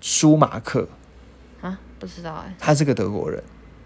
[0.01, 0.87] 舒马克。
[2.01, 3.41] 不知道哎，他是个德国人，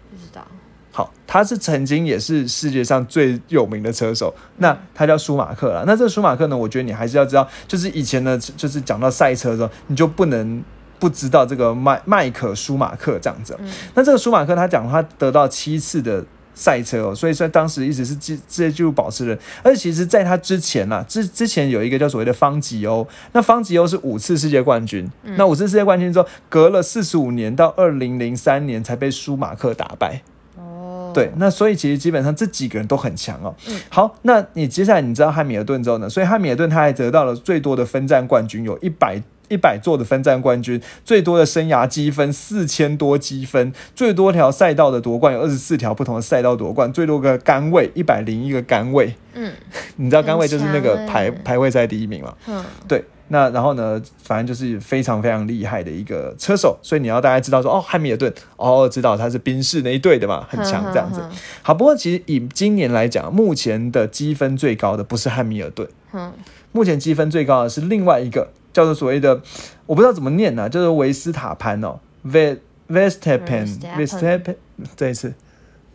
[0.09, 0.43] 不知道。
[0.91, 5.83] 好，他是曾经也是世界上最有名的车手，那他叫舒马克了。
[5.85, 10.63] 那这个舒马克呢，我觉得你还是要知道，就是以前呢，就是讲到赛车的时候，你就不能
[10.97, 13.59] 不知道这个迈迈克舒马克这样子。
[13.93, 16.25] 那这个舒马克他讲他得到七次的。
[16.55, 30.21] 赛车哦，所以说当时一直是世世界纪录保持人，而且其实在他之前呢，之之前有一个叫所谓的方吉欧，那方吉欧是五次世界冠军，那五次世界冠军之后，隔了四十五年到二零零三年才被舒马克打败。
[30.57, 33.53] 哦，对，那所以其实基本上这几个人都很强哦。
[33.67, 36.09] 嗯，好，那你接下来你知道汉密尔顿之后呢？
[36.09, 39.21] 所以汉密尔顿他还得到了最多的分站冠军，有一百。
[39.49, 49.15] 一百座的分站冠军，最多的生涯积分四千多积分，最多条赛道的夺冠有二十四条不同的赛道夺冠，最多个杆位一百零一个杆位。
[49.33, 49.51] 嗯，
[49.97, 52.33] 你知道杆位就是那个排排位赛第一名嘛？
[52.47, 53.03] 嗯，对。
[53.27, 61.19] 那然后呢，反正就是非常非常厉害的一个车手，所以你要大家知道说，哦，汉密尔顿，哦，知道他是宾士那一队的嘛，很强这样子。
[61.63, 66.31] 好，不过其实以今年来讲，目前的积分最高的不是汉密尔顿，嗯，
[66.71, 68.51] 目前积分最高的是另外一个。
[68.75, 69.41] 叫做所谓的，
[69.85, 72.59] 我不知道怎么念呢，叫做维斯塔潘哦，V
[72.89, 74.55] Vestapen，Vestapen，
[74.97, 75.33] 这一次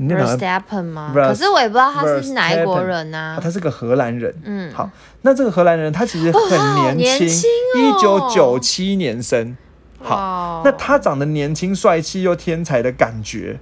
[0.00, 1.12] ，Vestapen 吗？
[1.14, 4.34] 可是我也不知道他是哪一国人呐，他是个荷兰人。
[4.44, 4.88] 嗯，好，
[5.20, 9.54] 那这个荷兰人他其实很年轻，一九九七年生。
[10.02, 13.60] 好，那他长得年轻、帅气又天才的感觉，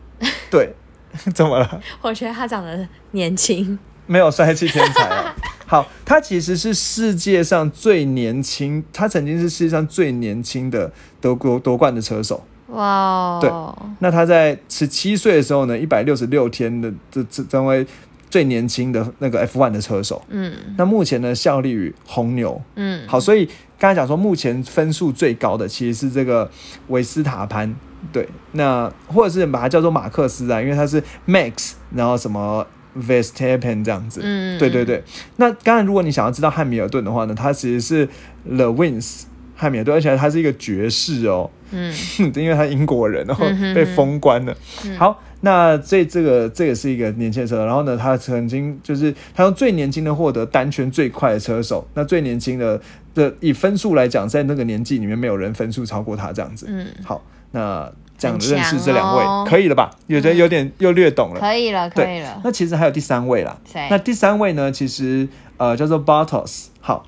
[0.49, 0.73] 对，
[1.35, 1.81] 怎么了？
[2.03, 3.77] 我觉得他长得年轻。
[4.07, 5.35] 没有帅气天才啊！
[5.69, 12.43] 好，他其实是世界上最年轻，他曾经是世界上最年轻的德国夺冠的车手。
[12.69, 13.39] 哇！
[13.41, 13.51] 对，
[13.99, 17.87] 那他在十七岁的时候呢，一百六十六天的这这成为
[18.31, 20.23] 最年轻的那个 F1 的车手。
[20.29, 22.61] 嗯，那目前呢效力于红牛。
[22.77, 23.47] 嗯，好，所以
[23.79, 26.51] 刚才讲说目前分数最高的其实是这个
[26.89, 27.75] 维斯塔潘。
[28.13, 34.21] 对，那或者是把它叫做马克思啊，因为他是 Max，然后什么 Verstappen 这样子。
[34.23, 35.03] 嗯，对对对。
[35.37, 38.07] 那刚才如果你想要知道汉密尔顿的话呢，他其实是
[38.45, 39.23] The Wins。
[39.61, 41.93] 汉密尔顿，而且他是一个爵士哦，嗯，
[42.37, 44.57] 因为他英国人，然后被封官了。
[44.97, 52.81] 好，那这这个这也是一个年轻车，然后呢，他曾经就是他用最年轻的获得单圈最快的车手，那最年轻的
[53.17, 56.67] 的以分数来讲，在那个年纪里面没有人分数超过他这样子。
[56.69, 57.21] 嗯，好，
[57.51, 59.91] 那这样认识这两位可以了吧？
[60.09, 62.41] 有的有点又略懂了，可以了，可以了。
[62.45, 63.57] 那其实还有第三位啦，
[63.89, 67.07] 那第三位呢，其实呃叫做 Bartos，好，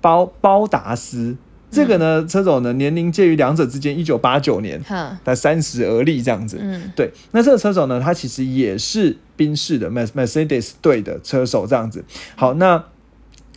[0.00, 1.36] 包包达斯。
[1.70, 4.78] 这个呢，车手呢年龄介于两者之间，一九八九年，
[5.24, 6.58] 才三十而立这样子。
[6.60, 7.10] 嗯，对。
[7.30, 12.04] 那这个车手呢，他其实也是宾士的 Mercedes 队的车手这样子。
[12.36, 12.84] 好，那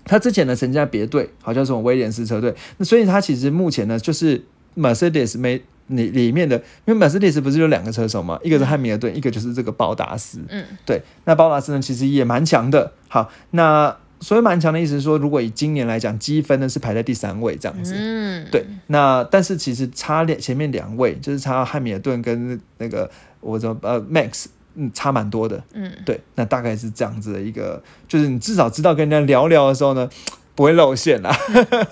[0.05, 2.55] 他之前呢曾经在别队，好像是威廉斯车队。
[2.77, 4.45] 那所以他其实目前呢就是
[4.77, 10.39] Mercedes 没里里面的，因为 Mercedes 不是有两个车手嘛，一个是汉密尔顿，一个就是这个包达斯。
[10.49, 11.01] 嗯，对。
[11.25, 12.91] 那包达斯呢其实也蛮强的。
[13.07, 13.95] 好，那。
[14.21, 17.93] 所以蛮强的意思是说，如果以今年来讲，积分呢是排在第三位这样子。
[17.95, 18.65] 嗯，对。
[18.87, 24.45] 那但是其实差两前面两位，就是差汉密尔顿跟那个我怎么呃 Max，
[24.75, 25.61] 嗯，差蛮多的。
[25.73, 26.19] 嗯，对。
[26.35, 30.09] 那大概是这样子的一个，就是你至少知道跟人家聊聊的时候呢。
[30.55, 31.35] 不会露馅啦，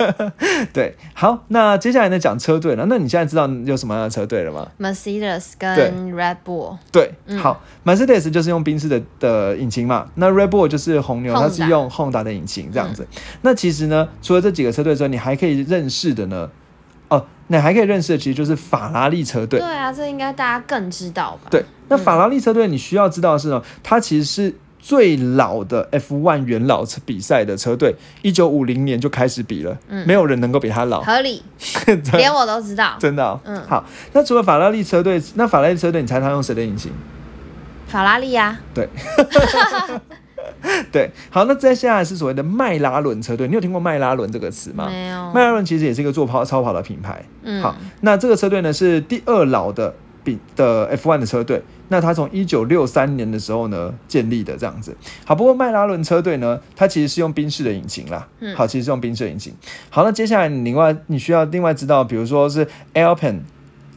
[0.71, 2.85] 对，好，那接下来呢讲车队了。
[2.87, 6.77] 那你现在知道有什么样的车队了吗？Mercedes 跟 Red Bull。
[6.89, 13.05] 对，好，Mercedes 就是用宾士的的引擎嘛，那 Red Bull 就是红牛，它是用 Honda 的引擎这样子。
[13.41, 16.49] 那其实呢，除了这几个车队之外，你还可以认识的呢，
[17.09, 19.59] 哦，那还可以认识的其实就是法拉利车队。
[19.59, 21.49] 对啊，这应该大家更知道吧？
[21.51, 24.55] 对，那法拉利车队你需要知道的是呢，它其实是。
[24.83, 31.41] 最老的 F1 元老车比赛的车队，一九五零年就开始比了，嗯，没有人能够比他老，合理，
[32.17, 36.91] 连我都知道，真的，嗯，好，那除了法拉利车队，那法拉利车队，你猜他用谁的引擎？
[37.87, 38.89] 法拉利呀，对，
[40.91, 44.89] 对，好，那接下来是所谓的迈拉伦车队，你有听过迈拉伦这个词吗？
[44.89, 49.95] 没有，迈拉伦其实也是一个做跑超跑的品牌，嗯，好，那这个车队呢是第二老的。
[50.23, 54.95] 比的 F1 的车队，那它从一九六三年的时候呢建立的这样子。
[55.25, 58.27] 好，不过迈拉伦车队呢，它其实是用宾士的引擎啦。
[58.39, 59.53] 嗯，好，其实是用宾士引擎。
[59.89, 63.41] 好，那接下来你另外你需要另外知道，比如说是 Alpine。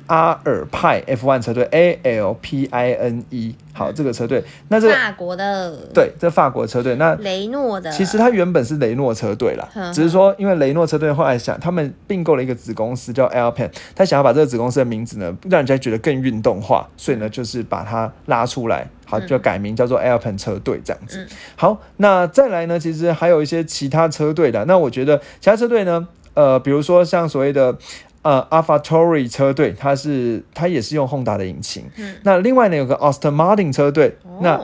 [0.08, 21.26] 阿尔派 F1 车队 A L P I N E，好，这个车队，那这法国的，对，这法国车队，那雷诺的，其实它原本是雷诺车队啦，只是说因为雷诺车队后来想，他们并购了一个子公司叫 Alpine，他想要把这个子公司的名字呢，让人家觉得更运动化，所以呢，就是把它拉出来，好，就改名叫做 Alpine 车队这样子。
[21.54, 27.76] 好，那再来呢，其实还有一些其他车队的，那我觉得其他车队呢，呃，比如说像所谓的。
[28.26, 31.84] 呃，AlphaTauri 车队，它是它也是用 Honda 的引擎。
[31.96, 34.60] 嗯，那另外呢，有个 Aston Martin 车队，那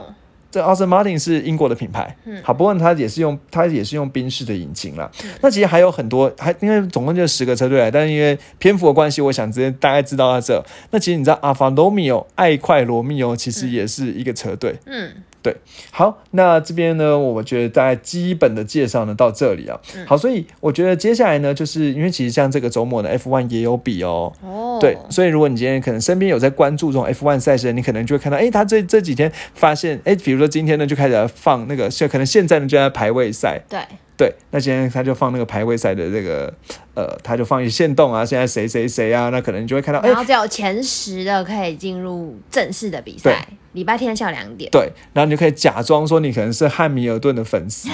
[0.51, 2.13] 这 Aston Martin 是英国的品牌。
[2.25, 5.09] 嗯，好，不过它也是用它也是用宾士的引擎了。
[5.39, 10.61] 那其实还有很多，还因为总共就十个车队，但是因为篇幅的关系，我想直接大概知道到这。
[10.91, 14.75] 那其实你知道 Alfa Romeo 爱快罗密欧其实也是一个车队。
[14.87, 15.09] 嗯。
[15.43, 15.55] 对，
[15.91, 19.77] 好，那这边呢，我觉得大概基本的介绍呢到这里啊。
[20.07, 24.31] 好，所以我觉得接下来呢，就是因为其实像这个周末呢 F1 也有比哦。
[24.41, 24.79] 哦。
[24.79, 33.61] 对，所以如果你今天可能身边有在关注这种 F1 赛事，你可能就会看到，哎，他这这几天发现，哎，比如说今天呢就开始放那个，现可能现在呢就在排位赛。
[33.67, 33.79] 对。
[34.15, 36.53] 对，那今天他就放那个排位赛的这个，
[36.93, 44.69] 呃，他就放一些线动啊，现在谁谁谁啊，那可能你就会看到，然后只有前十的可以进入正式的比赛，礼拜天下午两点。
[44.69, 47.89] 对，然后你就可以假装说你可能是汉密尔顿的粉丝，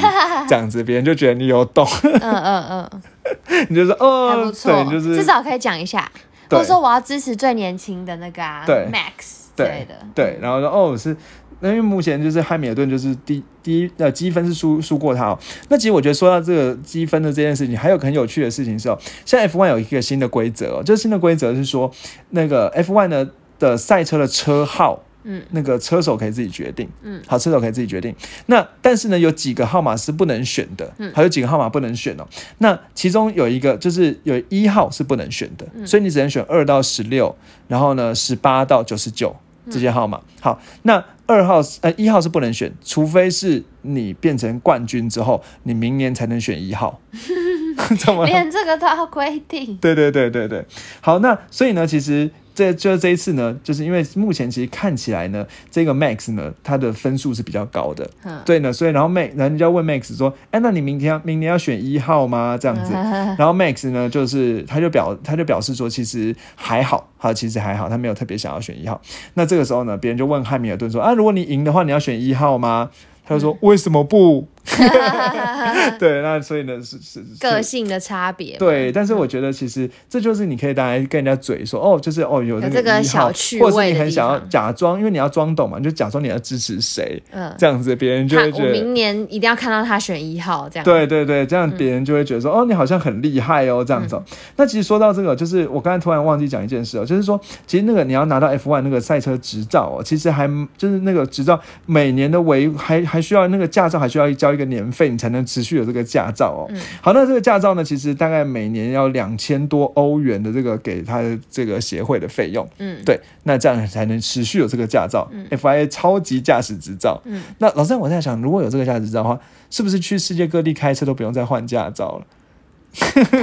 [0.48, 1.88] 这样子别人就觉得你有懂。
[2.04, 3.02] 嗯嗯嗯，
[3.70, 6.12] 你就说哦，还不错，就是至少可以讲一下，
[6.50, 11.16] 或者说我要支持最年轻的那个啊，Max 对的，对，然后说哦是。
[11.62, 15.40] 那因为目前就是汉密尔顿就是第第一呃积分是输输过他哦。
[15.68, 21.92] 那其实我觉得说到这个积分的这件事情，还有很有趣的事情是哦，现在 F1 有一个新的规则哦，这新的规则是说
[22.30, 28.16] 那个 F1 呢的赛车的车号，嗯，那个车手可以自己决定，嗯，好，车手可以自己决定。
[28.46, 32.26] 那但是呢，有几个号码是不能选的，嗯，还有几个号码不能选哦。
[32.60, 37.36] 那其中有一个就是有一号是不能选的，所以你只能选二到十六，
[37.68, 39.36] 然后呢十八到九十九。
[39.70, 47.00] 这些号码好，那二号呃一号是不能选，除非是你变成冠军之后，你明年才能选一号。
[47.98, 49.78] 怎么连这个都要规定？
[49.78, 50.66] 对对对对对，
[51.02, 52.32] 好，那所以呢，其实。
[52.60, 58.10] 这就是这一次呢，就是因为目前其实看起来呢，这个 Max 呢，他的分数是比较高的，
[58.44, 62.58] 对呢，所以然后 Max，然后就要问 Max 说，哎，那你明天明年要选一号吗？
[62.60, 62.92] 这样子，
[63.40, 69.00] 然后 Max 呢，就是他就表他就表示说，其实还好，他其实还好，他没有特别想要选一号。
[69.36, 72.90] 那这个时候呢，别人就问汉密尔顿说，啊，如果你赢的话，你要选一号吗？
[73.26, 74.48] 他就说：“为什么不？”
[76.00, 78.58] 对，那所以呢是是个性的差别。
[78.58, 90.86] 对，但是我觉得其实这就是你可以当然跟人家嘴说哦，就是哦有那个小趣味，或者是你很想要假装，因为你要装懂嘛，你就假装你要支持谁，嗯，这样子别人就会觉得明年一定要看到他选一号这样。
[90.86, 94.20] 对对对，这样别人就会觉得说哦，你好像很厉害哦这样子。
[94.56, 106.72] 那其实说到这个，就是我刚才突然忘记讲一件事哦，就是说其实那个你要拿到 F1 那个赛车执照哦，其实还就是那个执照每年的维还还需要那个驾照还需要交一个年费，你才能持续有这个驾照哦。
[107.02, 112.68] 好，那这个驾照呢，其实大概每年要两千多欧元的这个给他的这个协会的费用。
[112.78, 117.20] 嗯，对，那这样才能持续有这个驾照，FIA 超级驾驶执照。
[117.26, 119.40] 嗯，那老三我在想，如果有这个驾驶执照的话，
[119.70, 122.26] 是不是去世界各地开车都不用再换驾照了？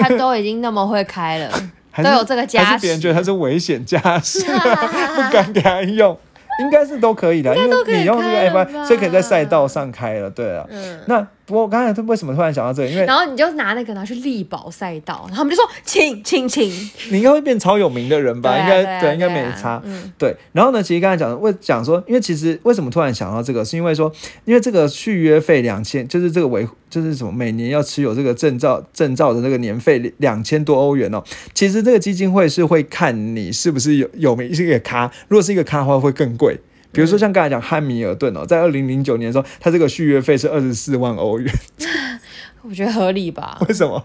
[0.00, 1.50] 他都已经那么会开了，
[2.02, 6.18] 都有这个驾驶，别人觉得他是危险驾驶， 不敢给他用。
[6.58, 10.66] 应该是都可以的，因为你用这个 F I，所以可以在赛道上开了，对啊。
[11.06, 12.88] 那不过刚才他为什么突然想到这个？
[12.90, 16.68] 因为然后你就拿那个拿去力保赛道，然后他们就说请请请，
[17.10, 18.58] 你应该会变超有名的人吧？
[18.58, 19.80] 应该对，应该没差。
[20.18, 24.12] 对，然后呢，其实刚才讲为讲说，因为其实为什么突然想到这个，是因为说，
[24.44, 31.22] 因为这个续约费两千，就是这个维就是什么每年要持有这个证照证照的那个年费两千多欧元哦。
[31.54, 36.58] 其实这个基金会是会看你是不是有有名是一个咖，如果是一个咖的话会更贵。
[36.96, 41.54] 比如说像刚才讲汉密尔顿哦，在二零零九年的时候，他这个续约费是二十四万欧元，
[42.62, 43.58] 我觉得合理吧？
[43.68, 44.02] 为什么？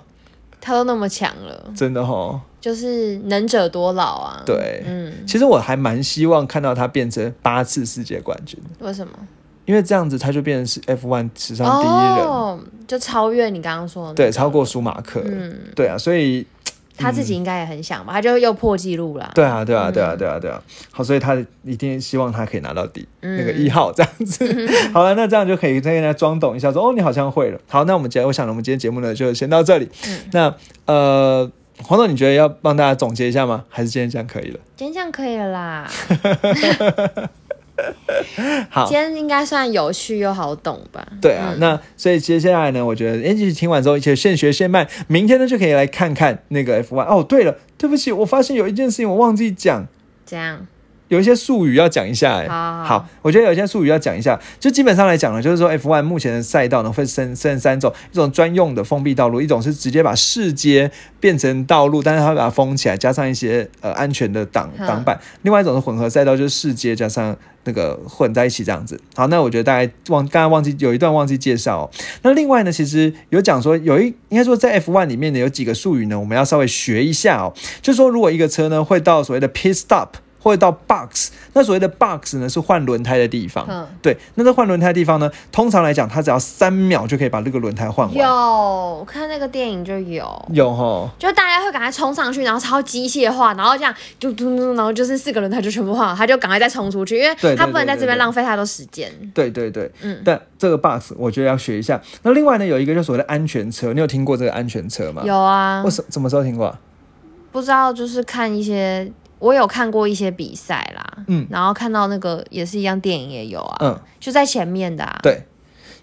[0.60, 4.44] 他都那么强了，真的哈，就是能者多劳啊。
[4.46, 8.60] 对，嗯，其实我还蛮希望看到他变成八次世界冠军。
[8.80, 9.14] 为什么？
[9.66, 15.24] 因为这样子他就变成是 F1 史上第一人，就超越你刚刚说的，对，超过舒马克。
[15.26, 16.46] 嗯，对啊，所以。
[16.98, 19.32] 他自己应该也很想吧，他就又破纪录了。
[19.34, 20.62] 对啊，对啊，对啊，对啊，对啊。
[20.92, 24.70] 好，所以他一定希望他可以拿到底那个一号这样子。
[24.94, 27.60] 好了，那这样就可以再跟他装懂一下，说哦，你好像会了。
[27.68, 29.90] 好，那我们今天我想我们今天节目呢就先到这里。
[30.32, 30.54] 那
[30.86, 31.50] 呃，
[31.84, 33.66] 黄总，你觉得要帮大家总结一下吗？
[33.70, 34.60] 还是今天这样可以了？
[34.76, 35.90] 今天这样可以了啦。
[38.70, 41.06] 好，今天应该算有趣又好懂吧？
[41.22, 47.06] 对啊，那所以接下来呢，我觉得，哎，其实听完之后，一切现学现卖，明天呢就可以来看看那个 F Y。
[47.06, 49.88] 哦，对了，对不起，我发现有一件事情我忘记讲，
[50.26, 50.68] 这样。
[51.12, 54.40] 有一些术语要讲一下，哎，好，我觉得有一些术语要讲一下。
[54.62, 60.90] 就基本上来讲呢，就是说 F1 目前的赛道呢，分分分三种：一种专用的封闭道路，一种是直接把市街
[61.20, 67.36] 变成道路，但是它会把它封起来，加上一些呃安全的挡挡板；另外一种是混合赛道，就是市街加上
[67.66, 68.98] 那个混在一起这样子。
[69.14, 71.92] 好，那我觉得大概忘刚刚忘记有一段忘记介绍。
[72.22, 77.54] 那另外呢，其实有讲说有一应该说在 F1 里面呢有几个术语呢，我们要稍微学一下哦。
[77.82, 80.08] 就是说如果一个车呢会到所谓的 pit stop。
[80.42, 83.66] 或者到 box，那所谓的 box 呢是换轮胎的地方。
[83.70, 88.16] 嗯，对，那在换轮胎的地方呢，通常来讲，它只要三秒就可以把这个轮胎换完。
[88.16, 99.12] 有我看那个电影就有，有哈，就大家会赶快冲上去，然后超机械化，然后这样嘟嘟嘟，然后就是四个轮胎就全部换，他就赶快再冲出去，因为他不能在这边浪费太多时间。
[99.34, 102.02] 对对对，嗯，但这个 box 我觉得要学一下。
[102.24, 105.22] 那另外呢，有一个就所谓的安全车，你有听过这个安全车吗？
[105.26, 106.76] 有啊，我什什么时候听过？
[107.52, 109.12] 不知道，就是看一些。
[109.42, 115.20] 我有看过一些比赛啦，嗯，然后看到那个也是一样，电影也有啊，嗯，就在前面的，啊。
[115.24, 115.42] 对，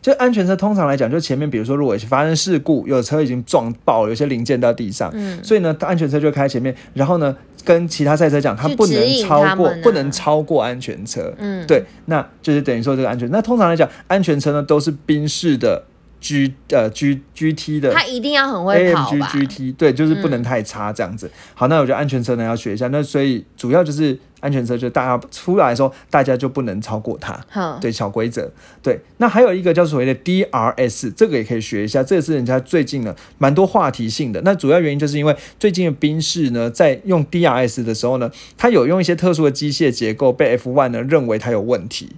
[0.02, 15.84] 就安全车通常来讲，就前面，比如说如果发生事故，有车已经撞爆了，有些零件到地上，嗯，所以呢，安全车就开前面，然后呢，跟其他赛车讲，它不能超过，不能超过安全车，嗯，对，那就是等于说这个安全，那通常来讲，安全车呢都是宾士的。
[16.20, 21.30] G 呃 G G T 的，他一定要很会跑吧？G T 对，就是不能太差这样子。
[21.54, 22.88] 好，那我觉得安全车呢要学一下。
[22.88, 27.38] 那所以主要就是安全车，就大家出来的时候，大家就不能超过它。
[27.80, 28.50] 对，小规则。
[28.82, 32.02] 对，那还有一个叫所谓的 D R S，这个也可以学一下。
[32.02, 34.40] 这个是人家最近呢蛮多话题性的。
[34.44, 42.10] 那主要原因就是因为最近的宾士呢在用 D R S 的时候呢，它有用一些特殊的机械结构，被 F one 呢认为它有问题。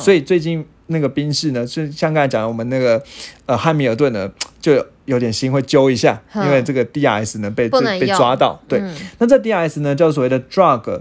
[0.00, 0.64] 所以最近。
[0.88, 3.02] 那个宾士呢，是像刚才讲的，我们那个
[3.46, 4.30] 呃汉密尔顿呢，
[4.60, 8.60] 就有点心会揪一下，因为这个 DRS 呢被被抓到。
[8.66, 8.82] 对，
[9.18, 11.00] 那这 DRS 呢叫所谓的 drug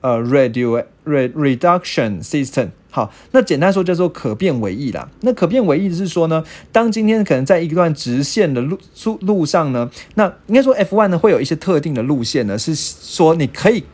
[0.00, 2.70] 呃 redu reduction system。
[2.90, 5.08] 好，那简单说叫做可变尾翼啦。
[5.22, 13.84] 那可变尾翼是说呢，当今天可能在一段直线的路路路上呢，那应该说 F1 呢会有一些特定的路线呢，是说你可以。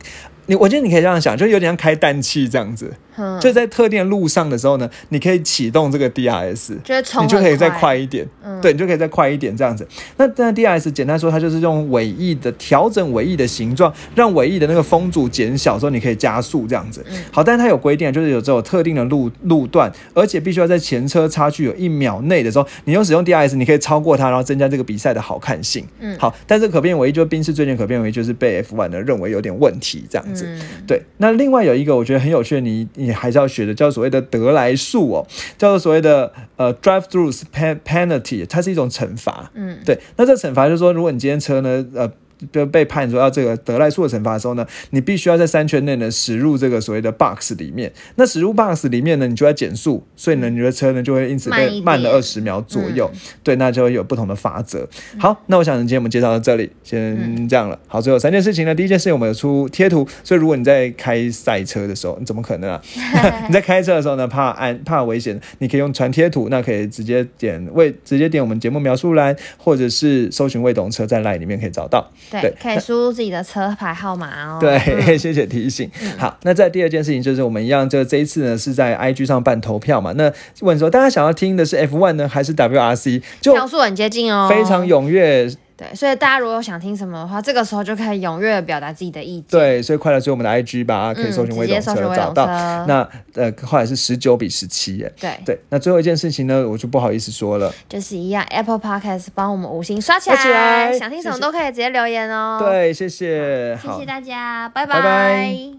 [0.47, 2.91] 你我觉得你可以这样想，就有点像开氮气这样子。
[3.39, 6.73] 就在特定路上的时候呢，你可以启动这个 DRS，
[7.21, 8.27] 你就可以再快一点。
[8.61, 9.87] 对，你就可以再快一点这样子。
[10.17, 17.03] 那那 DRS 简单说，它就是用尾翼的调整尾翼的形状，让尾翼的那个风阻减小之后，你可以加速这样子。
[17.31, 25.85] 好，但是它有规定，就是有这种特定的路路段，而且必须要在前车差距有一秒内的时候，你用使用 DRS，你可以超过它，然后增加这个比赛的好看性。
[25.99, 30.47] 嗯，好，但是可变尾翼就是宾士最近可变尾翼就是被 F1 的认为有点问题这样子。
[30.85, 37.43] 对，那另外有一个我觉得很有趣的，你你还是要学的，叫所谓的得来术哦，叫做所谓的呃 drive throughs
[37.85, 39.51] penalty，它是一种惩罚。
[39.53, 42.11] 嗯，对，那这惩罚就是说，如果你今天车呢，呃。
[42.51, 47.91] 就被判说要这个德莱数的惩罚的时候呢，你必须要在三圈内呢驶入这个所谓的 box 里面。
[48.15, 53.09] 那驶入 box 里面呢，你就要减速，所以呢，你的车呢就会因此被慢了二十秒左右。
[53.43, 54.87] 对，那就会有不同的法则。
[55.17, 57.77] 好，那我想今天我们介绍到这里，先这样了。
[57.87, 62.81] 好，最后三件事情呢，第一件事情我们有出贴图，所以如果你在开赛车的时候，你怎么可能啊？
[63.47, 72.11] 你在开车的时候呢，怕安怕危险，你可以用传贴图，那可以直接点为直接点我们节目描述栏，或者是搜寻未懂车在 line 里面可以找到。
[72.39, 74.59] 对，可以输入自己的车牌号码哦。
[74.61, 74.77] 对，
[75.17, 75.89] 谢谢提醒。
[76.17, 80.13] 好，那在第二件事情就是我们一样，就这一次呢是在 IG 上办投票嘛。
[80.15, 83.21] 那问说大家想要听的是 F1 呢，还是 WRC？
[83.41, 85.51] 就票数很接近哦，非常踊跃。
[85.81, 89.45] 对，所以大家如果想听什么的话，这个时候就可以踊跃表达自己的意见。
[89.49, 92.45] 对，所以快来追我们的 IG 吧，可以搜寻微懂车找到。
[92.85, 95.11] 那呃，后来是十九比十七耶。
[95.19, 102.61] 对对，那最后一件事情呢，我就不好意思说了，就是一样，Apple Podcast 帮我们五星刷起来，想听什么都可以直接留言哦。
[102.63, 105.71] 对，谢谢，谢谢大家，拜拜。